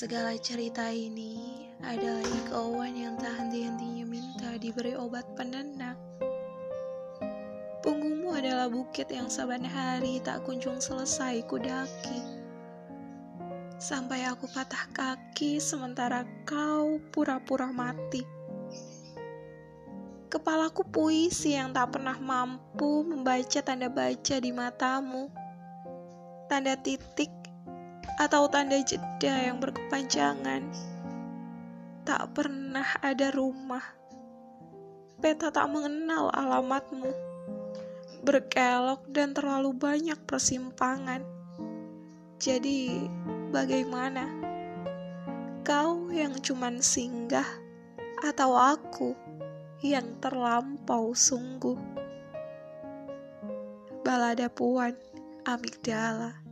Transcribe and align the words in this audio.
segala 0.00 0.32
cerita 0.38 0.86
ini 0.88 1.66
adalah 1.82 2.22
ikauan 2.22 2.94
yang 2.94 3.18
tak 3.18 3.36
henti-hentinya 3.36 4.06
minta 4.06 4.54
diberi 4.56 4.94
obat 4.94 5.26
penenang. 5.34 5.98
Punggungmu 7.82 8.30
adalah 8.32 8.70
bukit 8.70 9.10
yang 9.10 9.26
saban 9.26 9.66
hari 9.66 10.22
tak 10.22 10.46
kunjung 10.46 10.78
selesai 10.78 11.42
kudaki. 11.50 12.22
Sampai 13.82 14.24
aku 14.30 14.46
patah 14.48 14.88
kaki 14.94 15.58
sementara 15.58 16.22
kau 16.46 17.02
pura-pura 17.10 17.68
mati. 17.74 18.22
Kepalaku 20.30 20.86
puisi 20.86 21.58
yang 21.58 21.74
tak 21.74 21.98
pernah 21.98 22.14
mampu 22.16 23.02
membaca 23.02 23.58
tanda 23.58 23.90
baca 23.90 24.36
di 24.38 24.54
matamu. 24.54 25.26
Tanda 26.46 26.78
titik 26.78 27.39
atau 28.20 28.44
tanda 28.52 28.76
jeda 28.84 29.48
yang 29.48 29.56
berkepanjangan. 29.64 30.68
Tak 32.04 32.36
pernah 32.36 32.84
ada 33.00 33.32
rumah. 33.32 33.80
Peta 35.24 35.48
tak 35.48 35.72
mengenal 35.72 36.28
alamatmu. 36.28 37.08
Berkelok 38.20 39.08
dan 39.08 39.32
terlalu 39.32 39.72
banyak 39.72 40.20
persimpangan. 40.28 41.24
Jadi, 42.36 43.08
bagaimana? 43.48 44.28
Kau 45.64 46.12
yang 46.12 46.36
cuman 46.44 46.84
singgah 46.84 47.48
atau 48.20 48.52
aku 48.52 49.16
yang 49.80 50.20
terlampau 50.20 51.16
sungguh? 51.16 51.76
Balada 54.04 54.52
Puan 54.52 54.96
Amigdala 55.44 56.49